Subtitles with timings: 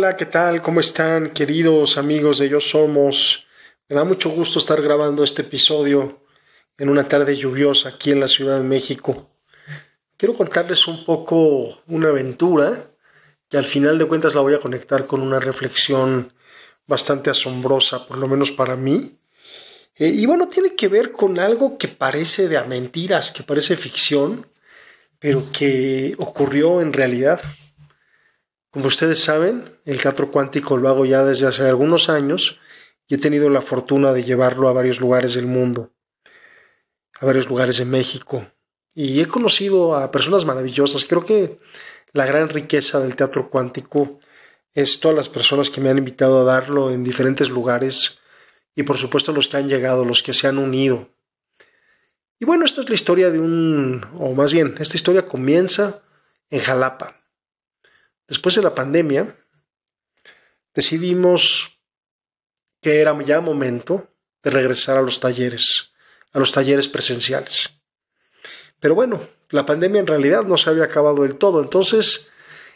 [0.00, 0.62] hola, ¿qué tal?
[0.62, 3.44] ¿Cómo están, queridos amigos de Yo Somos?
[3.86, 6.22] Me da mucho gusto estar grabando este episodio
[6.78, 9.28] en una tarde lluviosa aquí en la Ciudad de México.
[10.16, 12.92] Quiero contarles un poco una aventura
[13.50, 16.32] que al final de cuentas la voy a conectar con una reflexión
[16.86, 19.18] bastante asombrosa, por lo menos para mí.
[19.96, 24.46] Eh, y bueno, tiene que ver con algo que parece de mentiras, que parece ficción,
[25.18, 27.42] pero que ocurrió en realidad.
[28.70, 32.60] Como ustedes saben, el teatro cuántico lo hago ya desde hace algunos años
[33.08, 35.92] y he tenido la fortuna de llevarlo a varios lugares del mundo,
[37.18, 38.46] a varios lugares de México.
[38.94, 41.04] Y he conocido a personas maravillosas.
[41.04, 41.58] Creo que
[42.12, 44.20] la gran riqueza del teatro cuántico
[44.72, 48.20] es todas las personas que me han invitado a darlo en diferentes lugares
[48.76, 51.10] y por supuesto los que han llegado, los que se han unido.
[52.38, 56.02] Y bueno, esta es la historia de un, o más bien, esta historia comienza
[56.48, 57.19] en Jalapa,
[58.30, 59.36] Después de la pandemia,
[60.72, 61.80] decidimos
[62.80, 64.08] que era ya momento
[64.44, 65.92] de regresar a los talleres,
[66.32, 67.82] a los talleres presenciales.
[68.78, 69.20] Pero bueno,
[69.50, 72.30] la pandemia en realidad no se había acabado del todo, entonces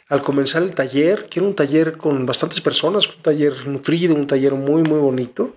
[0.09, 4.27] al comenzar el taller, que era un taller con bastantes personas, un taller nutrido, un
[4.27, 5.55] taller muy muy bonito,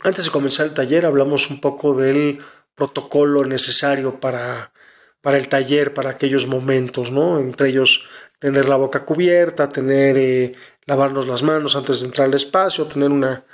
[0.00, 2.38] antes de comenzar el taller hablamos un poco del
[2.74, 4.72] protocolo necesario para,
[5.20, 7.38] para el taller, para aquellos momentos, ¿no?
[7.38, 8.02] Entre ellos
[8.38, 13.10] tener la boca cubierta, tener eh, lavarnos las manos antes de entrar al espacio, tener
[13.10, 13.44] una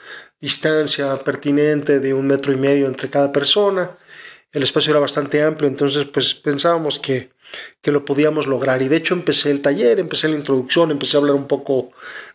[0.40, 3.96] distancia pertinente de un metro y medio entre cada persona.
[4.50, 7.30] El espacio era bastante amplio, entonces pues pensábamos que,
[7.80, 8.82] que lo podíamos lograr.
[8.82, 11.90] Y de hecho empecé el taller, empecé la introducción, empecé a hablar un poco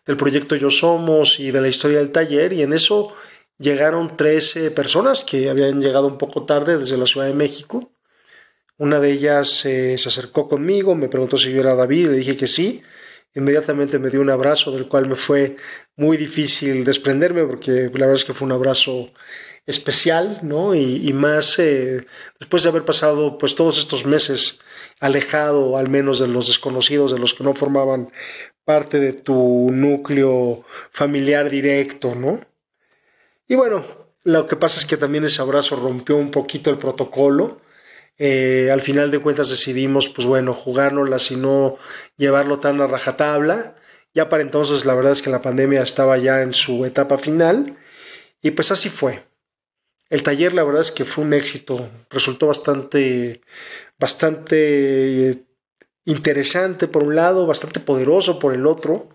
[0.06, 3.14] del proyecto Yo Somos y de la historia del taller y en eso
[3.60, 7.92] llegaron 13 personas que habían llegado un poco tarde desde la Ciudad de México
[8.78, 12.38] una de ellas eh, se acercó conmigo, me preguntó si yo era David, le dije
[12.38, 12.82] que sí.
[13.34, 15.58] Inmediatamente me dio un abrazo del cual me fue
[15.96, 19.12] muy difícil desprenderme porque la verdad es que fue un abrazo
[19.66, 20.74] especial, ¿no?
[20.74, 22.06] Y, más eh,
[22.40, 24.60] después de haber pasado pues todos estos meses
[25.00, 28.12] alejado al menos de los desconocidos, de los que no formaban
[28.64, 32.40] parte de tu núcleo familiar directo, ¿no?
[33.48, 33.86] Y bueno,
[34.24, 37.62] lo que pasa es que también ese abrazo rompió un poquito el protocolo
[38.18, 41.78] eh, al final de cuentas decidimos, pues bueno, jugárnoslas y no
[42.18, 43.76] llevarlo tan a rajatabla.
[44.14, 47.76] Ya para entonces la verdad es que la pandemia estaba ya en su etapa final
[48.42, 49.24] y pues así fue.
[50.10, 53.42] El taller la verdad es que fue un éxito, resultó bastante,
[54.00, 55.44] bastante eh,
[56.06, 59.10] interesante por un lado, bastante poderoso por el otro.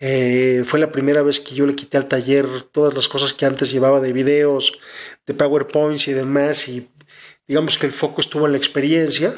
[0.00, 3.46] Eh, fue la primera vez que yo le quité al taller todas las cosas que
[3.46, 4.78] antes llevaba de videos,
[5.26, 6.90] de PowerPoints y demás y
[7.48, 9.34] digamos que el foco estuvo en la experiencia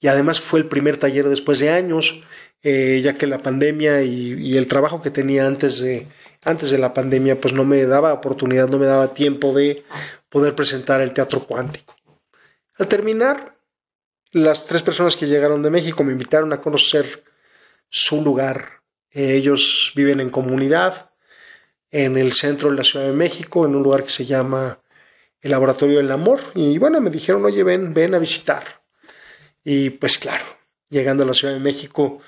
[0.00, 2.20] y además fue el primer taller después de años,
[2.62, 6.06] eh, ya que la pandemia y, el trabajo que tenía antes de,
[6.44, 9.84] antes de la pandemia pues no me daba oportunidad, no me daba tiempo de
[10.28, 11.96] poder presentar el teatro cuántico.
[12.76, 13.56] Al terminar,
[14.32, 17.24] las tres personas que llegaron de México me invitaron a conocer
[17.88, 18.82] su lugar.
[19.10, 21.10] Eh, ellos viven en comunidad
[21.90, 24.80] en el centro de la Ciudad de México, en un lugar que se llama
[25.40, 26.40] el laboratorio del amor.
[26.54, 28.64] Y bueno, me dijeron, oye, ven, ven a visitar.
[29.64, 30.44] Y pues claro,
[30.88, 32.20] llegando a la Ciudad de México,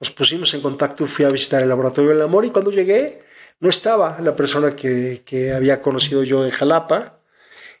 [0.00, 2.44] nos pusimos en contacto fui a visitar el laboratorio del amor.
[2.44, 3.22] Y cuando llegué,
[3.60, 7.20] no estaba la persona que, que había conocido yo en Jalapa,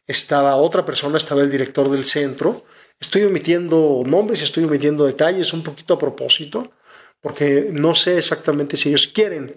[0.06, 2.64] estaba otra persona, estaba el director del centro.
[2.98, 6.72] Estoy omitiendo nombres estoy omitiendo detalles un poquito a propósito,
[7.20, 9.54] porque no sé exactamente si ellos quieren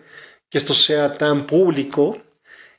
[0.50, 2.22] que esto sea tan público.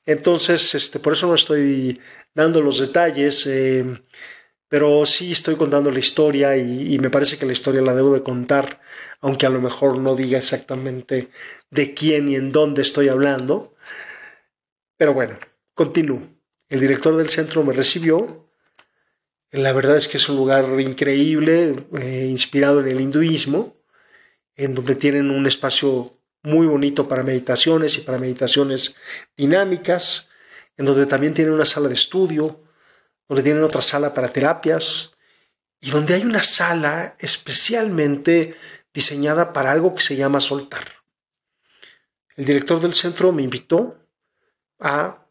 [0.07, 2.01] Entonces, este, por eso no estoy
[2.35, 4.03] dando los detalles, eh,
[4.69, 8.23] pero sí estoy contando la historia y, me parece que la historia la debo de
[8.23, 8.81] contar,
[9.21, 11.29] aunque a lo mejor no diga exactamente
[11.71, 13.75] de quién y en dónde estoy hablando.
[14.97, 15.39] Pero bueno,
[15.75, 16.23] continúo.
[16.69, 18.49] El director del centro me recibió.
[19.51, 23.77] La verdad es que es un lugar increíble, eh, inspirado en el hinduismo,
[24.57, 28.97] en donde tienen un espacio muy bonito para meditaciones y para meditaciones
[29.37, 30.31] dinámicas
[30.77, 32.63] en donde también tienen una sala de estudio,
[33.29, 35.13] donde tienen otra sala para terapias
[35.81, 38.55] y donde hay una sala especialmente
[38.93, 40.87] diseñada para algo que se llama soltar.
[42.37, 43.99] El director del centro me invitó
[44.79, 45.27] a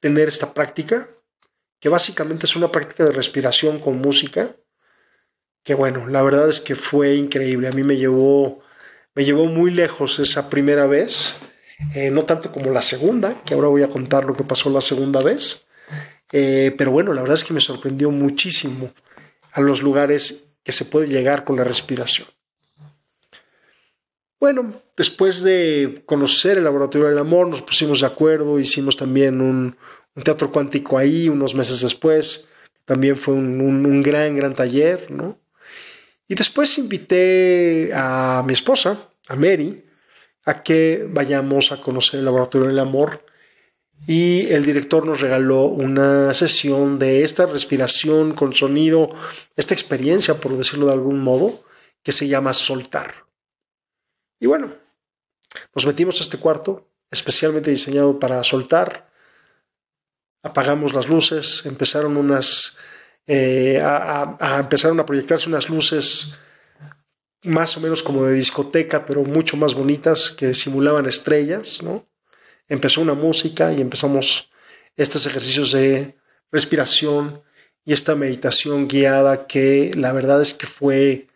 [0.00, 1.08] tener esta práctica,
[1.80, 4.56] que básicamente es una práctica de respiración con música,
[5.62, 7.68] que bueno, la verdad es que fue increíble.
[7.68, 8.62] A mí me llevó,
[9.18, 11.40] me llevó muy lejos esa primera vez
[11.96, 14.80] eh, no tanto como la segunda, que ahora voy a contar lo que pasó la
[14.80, 15.66] segunda vez,
[16.30, 18.92] eh, pero bueno, la verdad es que me sorprendió muchísimo
[19.50, 22.28] a los lugares que se puede llegar con la respiración.
[24.38, 29.76] Bueno, después de conocer el Laboratorio del Amor, nos pusimos de acuerdo, hicimos también un,
[30.22, 32.46] teatro cuántico ahí unos meses después,
[32.84, 35.40] también fue un, un, gran, gran taller, ¿no?
[36.28, 39.84] Y después invité a mi esposa, a Mary,
[40.44, 43.24] a que vayamos a conocer el Laboratorio del Amor
[44.06, 49.10] y el director nos regaló una sesión de esta respiración con sonido,
[49.56, 51.64] esta experiencia, por decirlo de algún modo,
[52.02, 53.26] que se llama soltar.
[54.40, 54.74] Y bueno,
[55.74, 59.10] nos metimos a este cuarto, especialmente diseñado para soltar.
[60.42, 62.78] Apagamos las luces, empezaron unas.
[63.26, 66.38] Eh, a, empezaron a proyectarse unas luces
[67.42, 72.06] más o menos como de discoteca, pero mucho más bonitas, que simulaban estrellas, ¿no?
[72.68, 74.50] Empezó una música y empezamos
[74.96, 76.16] estos ejercicios de
[76.50, 77.42] respiración
[77.84, 81.28] y esta meditación guiada que la verdad es que fue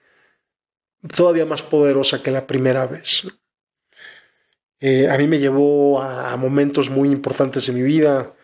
[1.16, 3.22] todavía más poderosa que la primera vez.
[4.80, 8.34] Eh, a mí me llevó a, momentos muy importantes de mi vida,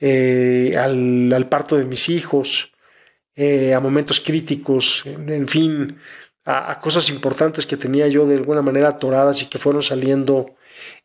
[0.00, 2.72] eh, al, parto de mis hijos,
[3.34, 5.98] eh, a momentos críticos, en, fin,
[6.44, 10.54] a, cosas importantes que tenía yo de alguna manera atoradas y que fueron saliendo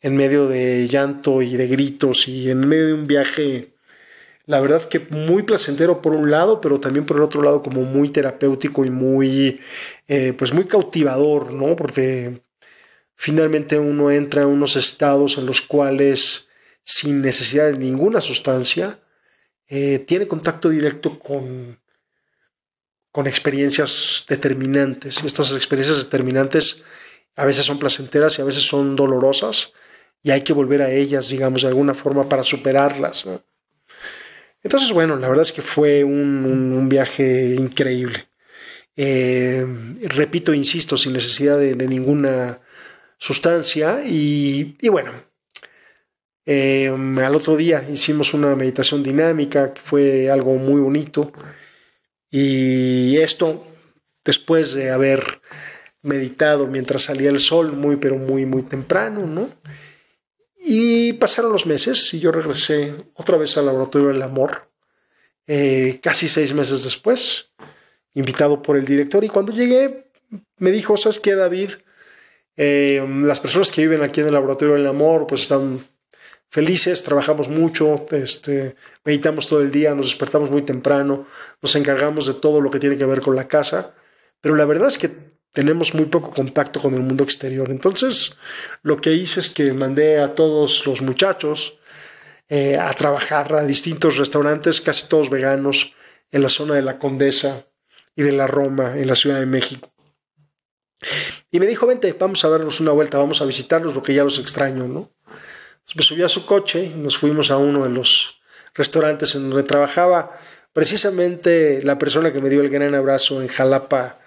[0.01, 3.77] en medio de llanto y de gritos y en medio de un viaje
[4.47, 7.83] la verdad que muy placentero por un lado, pero también por el otro lado como
[7.83, 9.59] muy terapéutico y muy,
[10.07, 11.75] eh, pues muy cautivador, ¿no?
[11.75, 12.41] Porque
[13.15, 16.47] finalmente uno entra en unos estados en los cuales
[16.85, 19.01] sin necesidad de ninguna sustancia
[19.67, 21.79] eh, tiene contacto directo con,
[23.17, 25.23] con experiencias determinantes.
[25.23, 26.83] Y estas experiencias determinantes
[27.35, 29.73] a veces son placenteras y a veces son dolorosas
[30.21, 33.25] y hay que volver a ellas, digamos, de alguna forma para superarlas.
[34.61, 38.27] Entonces, bueno, la verdad es que fue un, viaje increíble.
[38.95, 39.65] Eh,
[40.03, 42.59] repito, insisto, sin necesidad de, ninguna
[43.17, 44.03] sustancia.
[44.05, 45.11] Y, bueno,
[46.45, 51.31] eh, al otro día hicimos una meditación dinámica, que fue algo muy bonito.
[52.29, 53.65] Y esto,
[54.23, 55.41] después de haber
[56.01, 59.49] meditado mientras salía el sol, muy, pero muy, muy temprano, ¿no?
[60.57, 64.69] Y pasaron los meses y yo regresé otra vez al laboratorio del amor,
[65.45, 67.51] eh, casi seis meses después,
[68.13, 69.23] invitado por el director.
[69.23, 70.11] Y cuando llegué,
[70.57, 71.71] me dijo, ¿sabes qué, David?
[72.57, 75.79] Eh, las personas que viven aquí en el laboratorio del amor, pues están
[76.49, 81.25] felices, trabajamos mucho, este, meditamos todo el día, nos despertamos muy temprano,
[81.61, 83.95] nos encargamos de todo lo que tiene que ver con la casa,
[84.41, 85.11] pero la verdad es que
[85.51, 87.71] tenemos muy poco contacto con el mundo exterior.
[87.71, 88.37] Entonces,
[88.83, 91.79] lo que hice es que mandé a todos los muchachos
[92.47, 95.93] eh, a trabajar a distintos restaurantes, casi todos veganos,
[96.31, 97.65] en la zona de la Condesa
[98.15, 99.91] y de la Roma, en la Ciudad de México.
[101.51, 104.23] Y me dijo, vente, vamos a darnos una vuelta, vamos a visitarlos, lo que ya
[104.23, 105.11] los extraño, ¿no?
[105.95, 108.39] Me subí a su coche y nos fuimos a uno de los
[108.73, 110.31] restaurantes en donde trabajaba
[110.73, 114.19] precisamente la persona que me dio el gran abrazo en Jalapa,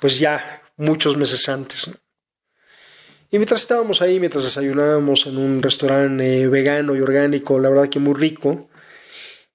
[0.00, 1.90] pues ya muchos meses antes.
[3.30, 7.98] Y mientras estábamos ahí, mientras desayunábamos en un restaurante vegano y orgánico, la verdad que
[7.98, 8.68] muy rico,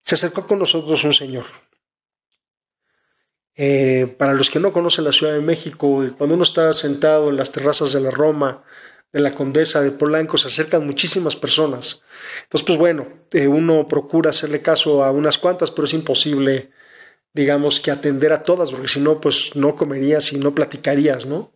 [0.03, 1.45] se acercó con nosotros un señor.
[3.55, 7.37] Eh, para los que no conocen la Ciudad de México, cuando uno está sentado en
[7.37, 8.63] las terrazas de la Roma,
[9.11, 12.01] de la Condesa, de Polanco, se acercan muchísimas personas.
[12.43, 16.71] Entonces, pues bueno, eh, uno procura hacerle caso a unas cuantas, pero es imposible
[17.33, 21.53] digamos, que atender a todas, porque si no, pues no comerías y no platicarías, ¿no?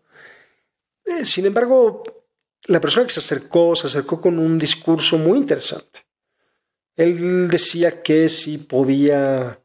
[1.06, 2.04] Eh, sin embargo,
[2.66, 6.06] la persona que se acercó, se acercó con un discurso muy interesante.
[6.96, 9.60] Él decía que si podía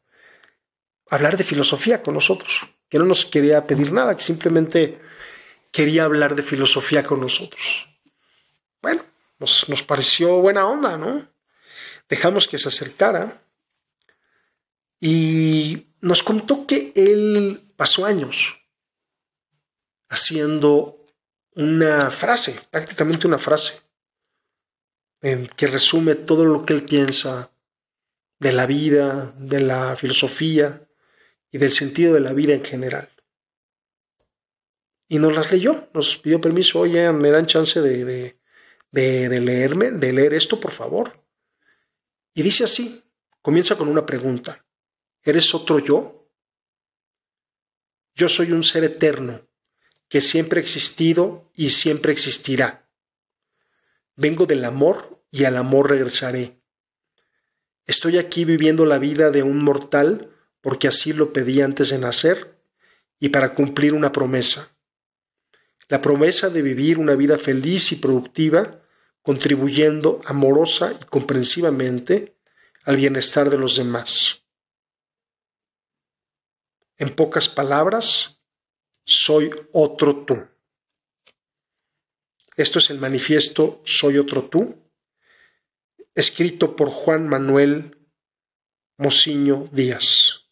[1.09, 4.99] hablar de filosofía con nosotros, que no nos quería pedir nada, que simplemente
[5.71, 7.87] quería hablar de filosofía con nosotros.
[8.81, 9.03] Bueno,
[9.39, 11.27] nos, nos pareció buena onda, ¿no?
[12.07, 13.41] Dejamos que se acercara
[14.99, 18.57] y nos contó que él pasó años
[20.09, 21.05] haciendo
[21.53, 23.81] una frase, prácticamente una frase,
[25.21, 27.51] que resume todo lo que él piensa
[28.39, 30.87] de la vida, de la filosofía
[31.51, 33.09] y del sentido de la vida en general.
[35.09, 39.91] Y nos las leyó, nos pidió permiso, oye, me dan chance de, de, de leerme,
[39.91, 41.25] de leer esto, por favor.
[42.35, 43.03] Y dice así,
[43.41, 44.65] comienza con una pregunta.
[45.23, 46.31] ¿Eres otro yo?
[48.13, 49.41] Yo soy un ser eterno
[50.09, 52.89] que siempre ha existido y siempre existirá.
[54.15, 56.61] Vengo del amor y al amor regresaré.
[57.85, 62.59] Estoy aquí viviendo la vida de un mortal porque así lo pedí antes de nacer
[63.19, 64.75] y para cumplir una promesa.
[65.89, 68.83] La promesa de vivir una vida feliz y productiva,
[69.21, 72.37] contribuyendo amorosa y comprensivamente
[72.85, 74.43] al bienestar de los demás.
[76.97, 78.39] En pocas palabras,
[79.03, 80.47] soy otro tú.
[82.55, 84.75] Esto es el manifiesto Soy otro tú,
[86.13, 87.97] escrito por Juan Manuel
[88.97, 90.49] Mociño Díaz.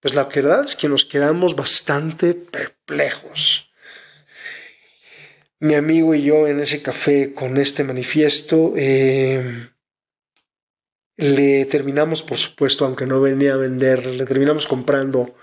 [0.00, 3.71] Pues la verdad es que nos quedamos bastante perplejos.
[5.62, 9.70] Mi amigo y yo en ese café con este manifiesto eh,
[11.16, 15.36] le terminamos, por supuesto, aunque no venía a vender, le terminamos comprando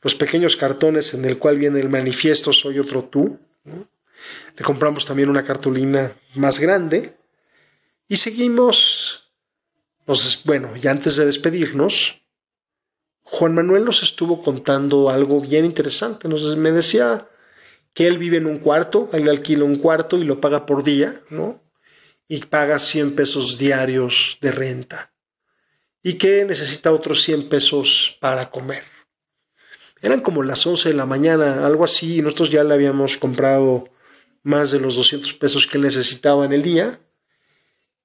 [0.00, 3.38] los pequeños cartones en el cual viene el manifiesto Soy otro tú.
[4.56, 7.14] Le compramos también una cartulina más grande
[8.08, 9.30] y seguimos,
[10.46, 12.22] bueno, y antes de despedirnos,
[13.24, 16.28] Juan Manuel nos estuvo contando algo bien interesante.
[16.28, 17.28] Nos, me decía
[17.96, 21.14] que él vive en un cuarto, él alquila un cuarto y lo paga por día,
[21.30, 21.62] ¿no?
[22.28, 25.14] Y paga 100 pesos diarios de renta.
[26.02, 28.82] Y que necesita otros 100 pesos para comer.
[30.02, 33.88] Eran como las 11 de la mañana, algo así, y nosotros ya le habíamos comprado
[34.42, 37.00] más de los 200 pesos que necesitaba en el día.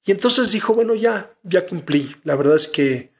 [0.05, 2.15] Y entonces dijo, bueno, ya, ya cumplí.
[2.24, 3.12] La verdad es que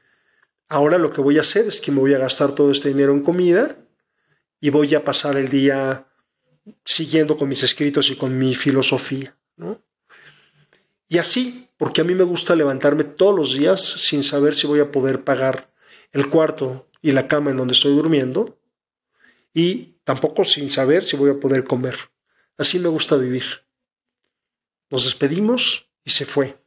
[0.70, 3.12] ahora lo que voy a hacer es que me voy a gastar todo este dinero
[3.12, 3.76] en comida
[4.62, 6.08] y voy a pasar el día
[6.86, 9.36] siguiendo con mis escritos y con mi filosofía.
[9.58, 9.82] ¿no?
[11.08, 14.80] Y así, porque a mí me gusta levantarme todos los días sin saber si voy
[14.80, 15.74] a poder pagar
[16.12, 18.58] el cuarto y la cama en donde estoy durmiendo
[19.54, 21.98] y tampoco sin saber si voy a poder comer.
[22.58, 23.44] Así me gusta vivir.
[24.90, 26.58] Nos despedimos y se fue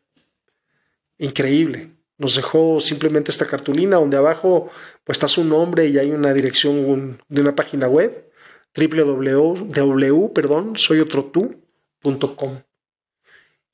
[1.19, 1.93] increíble.
[2.19, 4.71] Nos dejó simplemente esta cartulina donde abajo
[5.05, 8.31] pues está su nombre y hay una dirección de una página web
[8.77, 12.63] www, perdón, soyotrotú.com.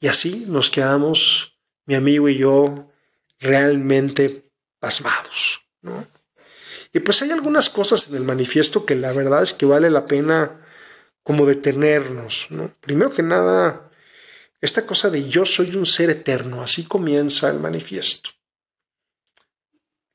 [0.01, 2.91] Y así nos quedamos, mi amigo y yo,
[3.39, 5.63] realmente pasmados.
[6.93, 10.07] Y pues hay algunas cosas en el manifiesto que la verdad es que vale la
[10.07, 10.61] pena
[11.23, 12.47] como detenernos.
[12.51, 12.73] ¿no?
[12.81, 13.91] Primero que nada,
[14.61, 18.31] esta cosa de yo soy un ser eterno, así comienza el manifiesto.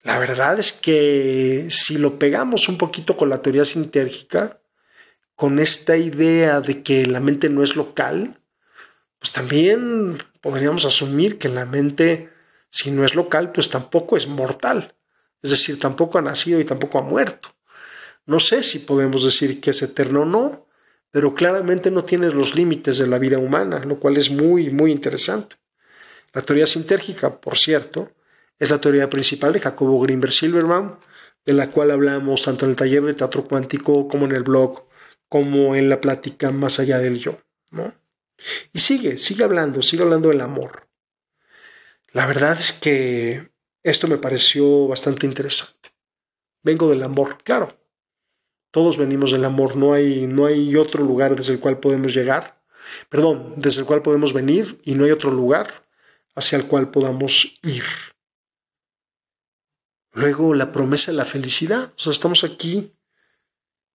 [0.03, 4.59] La verdad es que si lo pegamos un poquito con la teoría sintérgica,
[5.35, 8.39] con esta idea de que la mente no es local,
[9.19, 12.29] pues también podríamos asumir que la mente,
[12.69, 14.95] si no es local, pues tampoco es mortal.
[15.41, 17.49] Es decir, tampoco ha nacido y tampoco ha muerto.
[18.25, 20.67] No sé si podemos decir que es eterno o no,
[21.11, 24.91] pero claramente no tiene los límites de la vida humana, lo cual es muy, muy
[24.91, 25.55] interesante.
[26.33, 28.11] La teoría sintérgica, por cierto,
[28.59, 30.97] es la teoría principal de Jacobo Greenberg Silverman,
[31.45, 34.85] de la cual hablamos tanto en el taller de teatro cuántico como en el blog,
[35.29, 37.39] como en la plática más allá del yo.
[37.72, 37.94] ¿no?
[38.74, 40.88] Y sigue, sigue hablando, sigue hablando del amor.
[42.12, 43.51] La verdad es que
[43.84, 45.89] esto me pareció bastante interesante.
[46.63, 47.77] Vengo del amor, claro,
[48.72, 52.62] todos venimos del amor, no hay, no hay otro lugar desde el cual podemos llegar,
[53.10, 55.86] perdón, desde el cual podemos venir y no hay otro lugar
[56.36, 57.84] hacia el cual podamos ir.
[60.12, 62.94] Luego la promesa de la felicidad, o sea, estamos aquí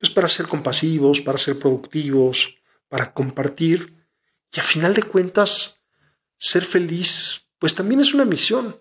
[0.00, 2.56] pues para ser compasivos, para ser productivos,
[2.88, 3.94] para compartir
[4.52, 5.82] y a final de cuentas
[6.38, 8.80] ser feliz pues también es una misión.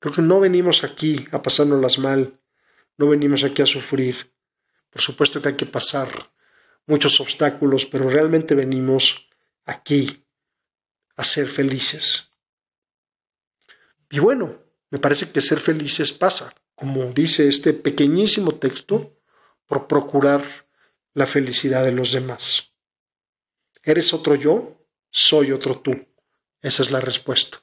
[0.00, 2.40] Creo que no venimos aquí a pasárnoslas mal,
[2.96, 4.32] no venimos aquí a sufrir,
[4.90, 6.08] por supuesto que hay que pasar
[6.86, 9.28] muchos obstáculos, pero realmente venimos
[9.64, 10.24] aquí
[11.16, 12.32] a ser felices.
[14.10, 14.58] Y bueno,
[14.90, 19.16] me parece que ser felices pasa, como dice este pequeñísimo texto,
[19.72, 20.44] por procurar
[21.14, 22.74] la felicidad de los demás.
[23.82, 24.84] ¿Eres otro yo?
[25.08, 26.08] Soy otro tú.
[26.60, 27.62] Esa es la respuesta.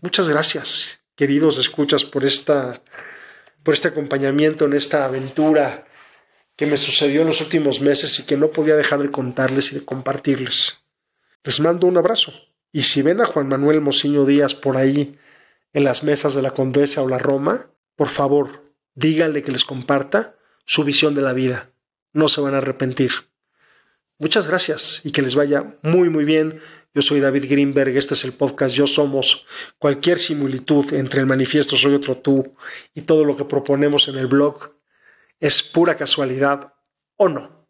[0.00, 2.82] Muchas gracias, queridos escuchas, por esta
[3.62, 5.86] por este acompañamiento en esta aventura
[6.56, 9.74] que me sucedió en los últimos meses y que no podía dejar de contarles y
[9.74, 10.86] de compartirles.
[11.44, 12.32] Les mando un abrazo.
[12.72, 15.18] Y si ven a Juan Manuel Mociño Díaz por ahí
[15.74, 20.35] en las mesas de la Condesa o la Roma, por favor, díganle que les comparta
[20.66, 21.70] su visión de la vida.
[22.12, 23.12] No se van a arrepentir.
[24.18, 26.58] Muchas gracias y que les vaya muy muy bien.
[26.94, 29.44] Yo soy David Greenberg, este es el podcast Yo Somos.
[29.78, 32.54] Cualquier similitud entre el manifiesto Soy otro tú
[32.94, 34.74] y todo lo que proponemos en el blog
[35.38, 36.72] es pura casualidad
[37.16, 37.68] o no.